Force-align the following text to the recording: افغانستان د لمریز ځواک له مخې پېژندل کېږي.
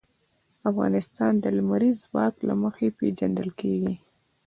افغانستان 0.69 1.33
د 1.39 1.45
لمریز 1.57 1.95
ځواک 2.05 2.35
له 2.47 2.53
مخې 2.63 2.87
پېژندل 2.97 3.49
کېږي. 3.59 3.95